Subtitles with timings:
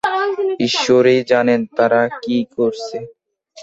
[0.59, 2.97] ঈশ্বরই জানেন তারা কি করছে!